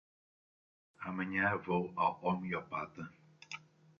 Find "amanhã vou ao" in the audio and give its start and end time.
1.05-2.17